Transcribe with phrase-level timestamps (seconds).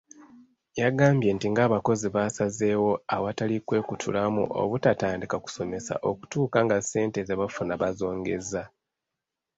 [0.81, 8.63] Yagambye nti ng'abakozi baasazeewo awatali kwekutulamu obutatandika kusomesa okutuuka nga ssente ze bafuna bazongeza.